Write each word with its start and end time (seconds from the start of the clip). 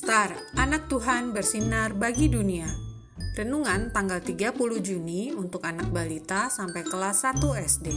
Star, 0.00 0.32
anak 0.56 0.88
Tuhan 0.88 1.36
bersinar 1.36 1.92
bagi 1.92 2.32
dunia. 2.32 2.64
Renungan 3.36 3.92
tanggal 3.92 4.24
30 4.24 4.56
Juni 4.80 5.28
untuk 5.36 5.60
anak 5.60 5.92
balita 5.92 6.48
sampai 6.48 6.88
kelas 6.88 7.20
1 7.20 7.36
SD. 7.68 7.92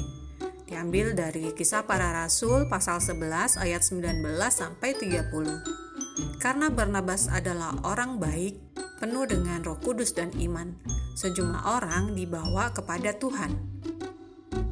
Diambil 0.67 1.15
dari 1.15 1.55
Kisah 1.55 1.87
Para 1.87 2.12
Rasul 2.12 2.67
pasal 2.67 2.99
11 2.99 3.55
ayat 3.55 3.87
19 3.87 4.19
sampai 4.51 4.99
30. 4.99 6.44
Karena 6.44 6.67
Barnabas 6.67 7.31
adalah 7.31 7.71
orang 7.87 8.20
baik, 8.20 8.60
penuh 8.99 9.24
dengan 9.24 9.63
Roh 9.63 9.79
Kudus 9.79 10.12
dan 10.12 10.35
iman, 10.44 10.76
sejumlah 11.15 11.63
orang 11.63 12.20
dibawa 12.20 12.76
kepada 12.76 13.15
Tuhan. 13.15 13.56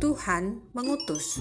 Tuhan 0.04 0.68
mengutus. 0.75 1.39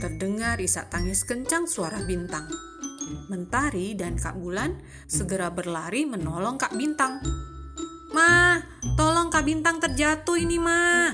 Terdengar 0.00 0.56
isak 0.64 0.88
tangis 0.88 1.28
kencang 1.28 1.68
suara 1.68 2.00
bintang. 2.00 2.48
Mentari 3.28 3.92
dan 3.92 4.16
Kak 4.16 4.32
Bulan 4.32 4.80
segera 5.04 5.52
berlari 5.52 6.08
menolong 6.08 6.56
Kak 6.56 6.72
Bintang. 6.72 7.20
Ma, 8.16 8.56
tolong 8.96 9.28
Kak 9.28 9.44
Bintang 9.44 9.76
terjatuh 9.76 10.40
ini, 10.40 10.56
Ma. 10.56 11.12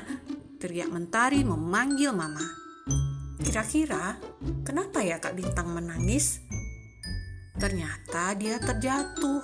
Teriak 0.62 0.94
Mentari 0.94 1.42
memanggil 1.42 2.14
Mama. 2.14 2.46
Kira-kira 3.42 4.22
kenapa 4.62 5.02
ya 5.02 5.18
Kak 5.18 5.34
Bintang 5.34 5.74
menangis? 5.74 6.38
Ternyata 7.58 8.38
dia 8.38 8.62
terjatuh. 8.62 9.42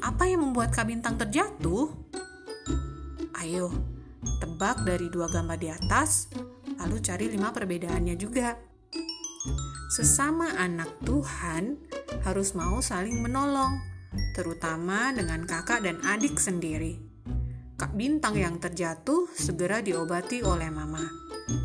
Apa 0.00 0.24
yang 0.24 0.48
membuat 0.48 0.72
Kak 0.72 0.88
Bintang 0.88 1.20
terjatuh? 1.20 1.92
Ayo, 3.36 3.68
tebak 4.40 4.80
dari 4.88 5.12
dua 5.12 5.28
gambar 5.28 5.60
di 5.60 5.68
atas 5.68 6.32
lalu 6.82 6.98
cari 6.98 7.30
lima 7.30 7.54
perbedaannya 7.54 8.18
juga. 8.18 8.71
Sesama 9.90 10.54
anak 10.54 11.02
Tuhan 11.02 11.74
harus 12.22 12.54
mau 12.54 12.78
saling 12.78 13.18
menolong, 13.18 13.74
terutama 14.38 15.10
dengan 15.10 15.42
kakak 15.42 15.82
dan 15.82 15.98
adik 16.06 16.38
sendiri. 16.38 17.02
Kak 17.74 17.98
Bintang 17.98 18.38
yang 18.38 18.62
terjatuh 18.62 19.26
segera 19.34 19.82
diobati 19.82 20.46
oleh 20.46 20.70
mama. 20.70 21.02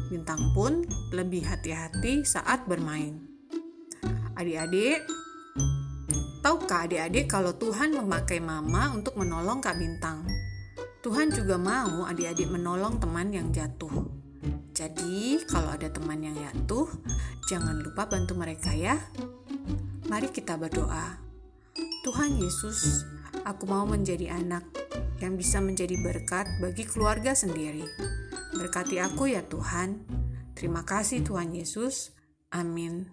Bintang 0.10 0.42
pun 0.58 0.82
lebih 1.14 1.46
hati-hati 1.46 2.26
saat 2.26 2.66
bermain. 2.66 3.22
Adik-adik, 4.34 5.06
tahukah 6.42 6.90
adik-adik 6.90 7.30
kalau 7.30 7.54
Tuhan 7.54 7.94
memakai 7.94 8.42
mama 8.42 8.90
untuk 8.98 9.14
menolong 9.22 9.62
Kak 9.62 9.78
Bintang? 9.78 10.26
Tuhan 11.06 11.30
juga 11.30 11.62
mau 11.62 12.10
adik-adik 12.10 12.50
menolong 12.50 12.98
teman 12.98 13.30
yang 13.30 13.54
jatuh. 13.54 14.17
Jadi, 14.78 15.42
kalau 15.50 15.74
ada 15.74 15.90
teman 15.90 16.22
yang 16.22 16.38
jatuh, 16.38 16.86
jangan 17.50 17.82
lupa 17.82 18.06
bantu 18.06 18.38
mereka 18.38 18.78
ya. 18.78 18.94
Mari 20.06 20.30
kita 20.30 20.54
berdoa. 20.54 21.18
Tuhan 22.06 22.38
Yesus, 22.38 23.02
aku 23.42 23.66
mau 23.66 23.90
menjadi 23.90 24.38
anak 24.38 24.70
yang 25.18 25.34
bisa 25.34 25.58
menjadi 25.58 25.98
berkat 25.98 26.46
bagi 26.62 26.86
keluarga 26.86 27.34
sendiri. 27.34 27.90
Berkati 28.54 29.02
aku 29.02 29.34
ya 29.34 29.42
Tuhan. 29.50 30.06
Terima 30.54 30.86
kasih 30.86 31.26
Tuhan 31.26 31.58
Yesus. 31.58 32.14
Amin. 32.54 33.10